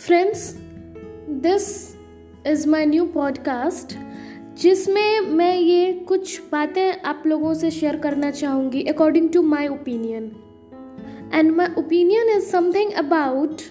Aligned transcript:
Friends 0.00 0.52
this 1.44 1.66
is 2.46 2.68
my 2.68 2.86
new 2.86 3.04
podcast 3.14 3.94
जिसमें 4.60 5.20
मैं 5.30 5.56
ये 5.56 5.92
कुछ 6.08 6.40
बातें 6.52 7.00
आप 7.02 7.22
लोगों 7.26 7.52
से 7.54 7.70
शेयर 7.70 7.96
करना 7.96 8.30
चाहूँगी 8.30 8.82
according 8.92 9.28
to 9.32 9.42
my 9.42 9.68
opinion 9.68 10.30
and 11.34 11.50
my 11.56 11.74
opinion 11.78 12.28
is 12.36 12.46
something 12.46 12.92
about 13.04 13.62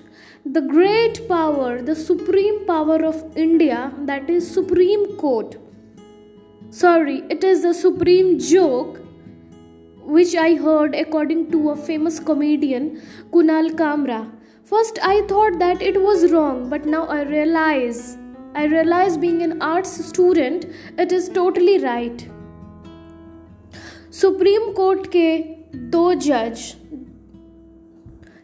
the 0.47 0.65
great 0.67 1.19
power 1.29 1.81
the 1.81 1.93
supreme 1.97 2.63
power 2.67 3.05
of 3.05 3.37
India 3.39 3.85
that 3.99 4.29
is 4.29 4.53
supreme 4.53 5.05
court 5.19 5.55
sorry 6.73 7.21
it 7.31 7.43
is 7.43 7.67
the 7.67 7.71
supreme 7.75 8.33
joke 8.49 8.97
which 10.09 10.35
I 10.35 10.55
heard 10.55 10.95
according 10.95 11.51
to 11.51 11.69
a 11.69 11.75
famous 11.77 12.19
comedian, 12.19 13.01
Kunal 13.31 13.69
Kamra. 13.71 14.21
First 14.71 14.99
I 15.01 15.21
thought 15.21 15.57
that 15.57 15.81
it 15.81 15.99
was 15.99 16.31
wrong, 16.31 16.69
but 16.69 16.85
now 16.85 17.05
I 17.05 17.23
realize 17.23 18.17
I 18.53 18.65
realize 18.65 19.17
being 19.17 19.41
an 19.41 19.59
arts 19.61 19.93
student 20.05 20.67
it 20.95 21.11
is 21.11 21.29
totally 21.37 21.77
right. 21.83 22.25
Supreme 24.11 24.71
court 24.73 25.07
के 25.15 25.37
दो 25.95 26.13
जज 26.25 26.61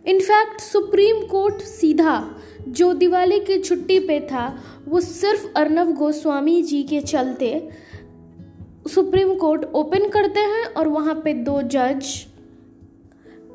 in fact 0.08 0.62
supreme 0.62 1.22
court 1.28 1.62
सीधा 1.62 2.16
जो 2.80 2.92
दिवाली 2.94 3.40
की 3.46 3.58
छुट्टी 3.62 4.00
पे 4.08 4.20
था 4.32 4.48
वो 4.88 5.00
सिर्फ़ 5.02 5.48
अर्नब 5.58 5.94
गोस्वामी 5.98 6.62
जी 6.64 6.82
के 6.84 7.02
चलते 7.02 7.52
सुप्रीम 8.94 9.36
कोर्ट 9.36 9.66
ओपन 9.76 10.10
करते 10.18 10.40
हैं 10.54 10.66
और 10.74 10.88
वहाँ 10.88 11.16
पे 11.26 11.34
दो 11.50 11.62
जज 11.76 12.14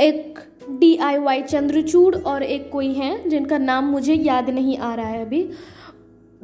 एक 0.00 0.38
डी 0.68 0.96
आई 0.96 1.18
वाई 1.18 1.42
चंद्रचूड़ 1.42 2.16
और 2.16 2.42
एक 2.42 2.70
कोई 2.70 2.92
हैं, 2.92 3.28
जिनका 3.28 3.58
नाम 3.58 3.84
मुझे 3.84 4.14
याद 4.14 4.50
नहीं 4.50 4.78
आ 4.78 4.94
रहा 4.94 5.06
है 5.06 5.22
अभी। 5.22 5.50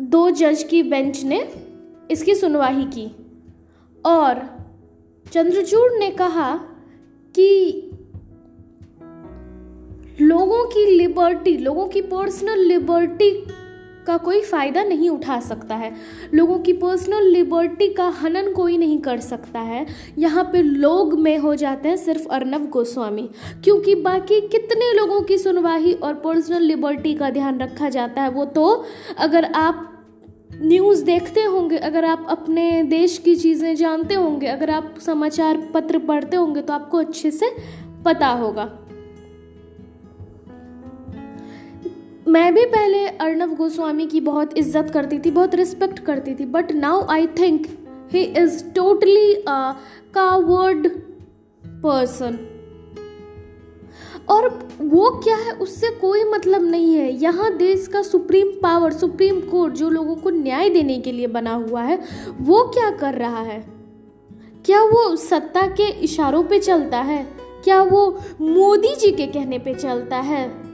दो 0.00 0.30
जज 0.30 0.62
की 0.62 0.82
बेंच 0.82 1.24
ने 1.24 1.48
इसकी 2.10 2.34
सुनवाई 2.34 2.84
की। 2.84 3.16
और 4.06 4.46
चंद्रचूड़ 5.32 5.92
ने 5.92 6.10
कहा 6.10 6.56
कि 7.34 7.82
लोगों 10.20 10.64
की 10.64 10.86
लिबर्टी, 10.86 11.56
लोगों 11.56 11.88
की 11.88 12.02
पर्सनल 12.02 12.58
लिबर्टी 12.58 13.46
का 14.06 14.16
कोई 14.16 14.40
फ़ायदा 14.40 14.82
नहीं 14.84 15.10
उठा 15.10 15.38
सकता 15.40 15.74
है। 15.74 15.92
लोगों 16.34 16.58
की 16.58 16.72
पर्सनल 16.72 17.24
लिबर्टी 17.24 17.88
का 17.88 18.08
हनन 18.08 18.52
कोई 18.52 18.78
नहीं 18.78 18.98
कर 18.98 19.20
सकता 19.20 19.60
है। 19.60 19.86
यहाँ 20.18 20.44
पे 20.44 20.62
लोग 20.62 21.18
में 21.18 21.36
हो 21.38 21.54
जाते 21.54 21.88
हैं 21.88 21.96
सिर्फ़ 21.96 22.28
अर्नब 22.28 22.68
गोस्वामी। 22.70 23.28
क्योंकि 23.64 23.94
बाकी 23.94 24.40
कितने 24.40 24.92
लोगों 24.94 25.20
की 25.20 25.38
सुनवाई 25.38 25.92
और 25.92 26.14
पर्सनल 26.14 26.62
लिबर्टी 26.62 27.14
का 27.14 27.30
ध्यान 27.30 27.58
रखा 27.58 27.88
जाता 27.88 28.22
है, 28.22 28.30
वो 28.30 28.44
तो 28.44 28.84
अगर 29.18 29.44
आप 29.44 29.92
न्यूज़ 30.54 31.04
देखते 31.04 31.42
होंगे, 31.42 31.76
अगर 31.76 32.04
आप 32.04 32.26
अपने 32.30 32.82
देश 32.82 33.18
की 33.18 33.36
चीज़ें 33.36 33.74
जानते 33.76 34.14
होंगे, 34.14 34.46
अगर 34.46 34.70
आप 34.70 34.94
समाचार 34.98 35.56
पत्र 35.74 35.98
पढ़ते 35.98 36.36
होंगे 36.36 36.60
तो 36.60 36.72
आपको 36.72 36.98
अच्छे 36.98 37.30
से 37.30 37.50
पता 38.04 38.28
होगा। 38.28 38.85
मैं 42.36 42.54
भी 42.54 42.64
पहले 42.64 42.98
अर्नब 43.06 43.54
गोस्वामी 43.56 44.06
की 44.06 44.20
बहुत 44.20 44.56
इज़्ज़त 44.58 44.90
करती 44.94 45.18
थी, 45.18 45.30
बहुत 45.30 45.54
रिस्पेक्ट 45.54 45.98
करती 45.98 46.34
थी 46.34 46.44
but 46.46 46.72
now 46.72 47.06
I 47.10 47.26
think 47.38 47.66
he 48.12 48.22
is 48.38 48.62
totally 48.74 49.44
coward 49.48 50.88
person 51.84 52.38
और 54.28 54.48
वो 54.80 55.08
क्या 55.24 55.36
है, 55.36 55.52
उससे 55.52 55.90
कोई 56.00 56.24
मतलब 56.24 56.62
नहीं 56.62 56.94
है। 56.94 57.10
यहाँ 57.14 57.50
देश 57.56 57.86
का 57.88 58.02
सुप्रीम 58.02 58.50
पावर 58.62 58.92
सुप्रीम 58.92 59.40
कोर्ट 59.40 59.74
जो 59.74 59.88
लोगों 59.90 60.16
को 60.16 60.30
न्याय 60.32 60.70
देने 60.70 60.98
के 60.98 61.12
लिए 61.12 61.26
बना 61.28 61.54
हुआ 61.54 61.82
है, 61.82 61.98
वो 62.40 62.62
क्या 62.68 62.90
कर 62.96 63.14
रहा 63.14 63.42
है? 63.42 63.58
क्या 64.64 64.82
वो 64.84 65.16
सत्ता 65.16 65.66
के 65.70 65.88
इशारों 66.04 66.44
पे 66.44 66.58
चलता 66.60 67.00
है? 67.02 67.22
क्या 67.64 67.82
वो 67.84 68.06
मोदी 68.42 68.94
जी 68.96 69.12
के 69.12 69.26
कहने 69.28 69.58
पे 69.58 69.74
चलता 69.74 70.16
है? 70.18 70.65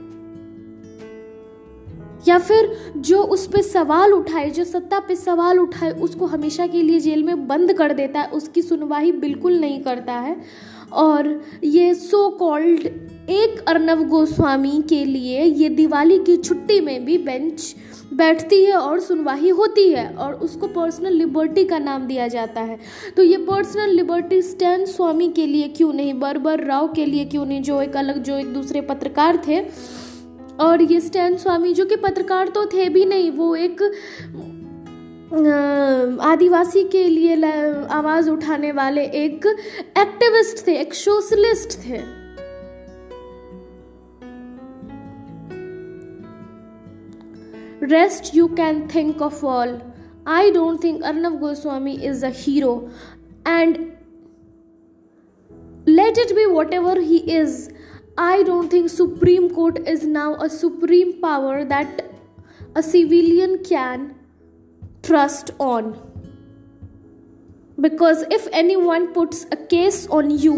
या 2.27 2.37
फिर 2.39 2.93
जो 2.97 3.21
उस 3.23 3.45
पर 3.47 3.61
सवाल 3.61 4.13
उठाए, 4.13 4.49
जो 4.49 4.63
सत्ता 4.63 4.99
पे 4.99 5.15
सवाल 5.15 5.59
उठाए, 5.59 5.91
उसको 5.91 6.25
हमेशा 6.25 6.67
के 6.67 6.81
लिए 6.81 6.99
जेल 6.99 7.23
में 7.23 7.47
बंद 7.47 7.73
कर 7.73 7.93
देता 7.93 8.21
है, 8.21 8.29
उसकी 8.29 8.61
सुनवाई 8.61 9.11
बिल्कुल 9.11 9.59
नहीं 9.59 9.81
करता 9.81 10.13
है। 10.13 10.35
और 10.93 11.41
ये 11.63 11.93
सो 11.93 12.29
कॉल्ड 12.29 12.87
एक 13.29 13.63
अर्नब 13.67 14.07
गोस्वामी 14.07 14.81
के 14.89 15.03
लिए 15.05 15.43
ये 15.43 15.69
दिवाली 15.69 16.17
की 16.19 16.35
छुट्टी 16.37 16.79
में 16.81 17.05
भी 17.05 17.17
बेंच 17.17 17.75
बैठती 18.13 18.63
है 18.65 18.73
और 18.73 18.99
सुनवाई 18.99 19.49
होती 19.49 19.87
है 19.89 20.07
और 20.15 20.33
उसको 20.33 20.67
पर्सनल 20.67 21.13
लिबर्टी 21.13 21.63
का 21.65 21.79
नाम 21.79 22.05
दिया 22.07 22.27
जाता 22.27 22.61
है। 22.61 22.77
तो 23.17 23.23
ये 23.23 23.37
पर्सनल 23.37 23.89
लिबर्टी 23.89 24.41
स्टैन 24.41 24.85
स्वामी 24.85 25.29
के 25.29 25.45
लिए 25.47 25.67
क्यों 25.67 25.91
नहीं, 25.93 26.13
बरबर 26.13 26.63
राव 26.63 26.87
के 26.87 27.05
लिए 27.05 27.25
क्यों 27.25 27.45
नहीं, 27.45 27.61
जो 27.61 27.81
एक 27.81 27.97
अलग, 27.97 28.21
जो 28.23 28.37
एक 28.37 28.53
दूसरे 28.53 28.81
पत्रकार 28.81 29.41
थे 29.47 29.61
और 30.59 30.81
ये 30.81 30.99
स्टैन 31.01 31.37
स्वामी 31.37 31.73
जो 31.73 31.85
कि 31.85 31.95
पत्रकार 31.97 32.47
तो 32.47 32.65
थे 32.65 32.87
भी 32.89 33.05
नहीं, 33.05 33.31
वो 33.31 33.55
एक 33.55 33.81
आदिवासी 36.23 36.83
के 36.87 37.07
लिए 37.07 37.35
आवाज़ 37.91 38.29
उठाने 38.29 38.71
वाले 38.71 39.03
एक 39.23 39.45
एक्टिविस्ट 39.99 40.67
थे, 40.67 40.75
एक 40.77 40.93
सोशलिस्ट 40.93 41.79
थे। 41.85 42.01
Rest 47.85 48.35
you 48.35 48.47
can 48.55 48.87
think 48.95 49.21
of 49.21 49.45
all 49.45 49.79
I 50.27 50.51
don't 50.51 50.83
think 50.83 51.03
Arnab 51.03 51.39
Goswami 51.39 51.93
is 52.03 52.25
a 52.25 52.29
hero 52.35 52.75
and 53.47 53.77
let 55.87 56.17
it 56.17 56.35
be 56.35 56.45
whatever 56.73 56.99
he 56.99 57.17
is 57.17 57.67
I 58.17 58.43
don't 58.43 58.69
think 58.69 58.89
Supreme 58.89 59.49
Court 59.53 59.79
is 59.87 60.05
now 60.05 60.35
a 60.35 60.49
supreme 60.49 61.19
power 61.19 61.65
that 61.65 62.11
a 62.75 62.83
civilian 62.83 63.63
can 63.63 64.15
trust 65.01 65.49
on. 65.57 66.12
Because 67.81 68.19
if 68.31 68.43
anyone 68.53 69.05
puts 69.13 69.45
a 69.51 69.57
case 69.69 70.07
on 70.07 70.27
you 70.41 70.55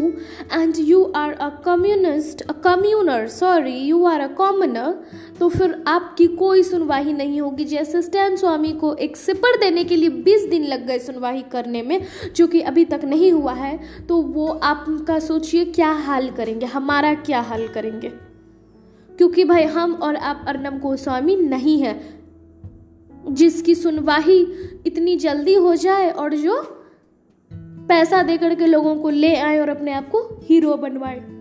and 0.51 0.77
you 0.77 1.11
are 1.13 1.33
a 1.39 1.49
communist, 1.67 2.41
a 2.49 2.53
communer, 2.53 3.29
sorry, 3.29 3.75
you 3.89 3.99
are 4.05 4.19
a 4.19 4.29
commoner, 4.39 4.91
तो 5.39 5.49
फिर 5.49 5.83
आपकी 5.87 6.27
कोई 6.27 6.63
सुनवाई 6.63 7.13
नहीं 7.13 7.41
होगी। 7.41 7.65
जैसे 7.65 8.01
stand 8.01 8.35
स्वामी 8.35 8.71
को 8.71 8.93
एक 8.95 9.17
सिपर 9.17 9.57
देने 9.59 9.83
के 9.83 9.95
लिए 9.95 10.09
20 10.23 10.49
दिन 10.49 10.65
लग 10.65 10.85
गए 10.87 10.99
सुनवाई 10.99 11.41
करने 11.41 11.81
में 11.81 12.05
जो 12.35 12.47
कि 12.47 12.61
अभी 12.61 12.85
तक 12.85 13.01
नहीं 13.03 13.31
हुआ 13.31 13.53
है 13.53 13.79
तो 14.07 14.21
वो 14.21 14.47
आपका 14.47 15.19
सोचिए 15.19 15.65
क्या 15.65 15.91
हाल 15.91 16.29
करेंगे 16.29 16.65
हमारा 16.65 17.13
क्या 17.13 17.41
हाल 17.41 17.67
करेंगे? 17.67 18.09
क्योंकि 19.17 19.43
भाई 19.43 19.63
हम 19.63 19.93
और 19.93 20.15
आप 20.15 20.45
अर्नब 20.47 20.79
गोस्वामी 20.79 21.35
नहीं 21.35 21.81
हैं। 21.81 21.97
जिसकी 23.29 23.75
सुनवाई 23.75 24.41
इतनी 24.85 25.15
जल्दी 25.15 25.55
हो 25.55 25.75
जाए 25.75 26.09
और 26.11 26.35
जो 26.35 26.81
पैसा 27.89 28.23
दे 28.23 28.37
करके 28.37 28.65
लोगों 28.65 28.95
को 28.95 29.09
ले 29.09 29.35
आए 29.35 29.59
और 29.59 29.69
अपने 29.69 29.93
आप 29.93 30.09
को 30.09 30.41
हीरो 30.43 30.75
बनवाए। 30.75 31.34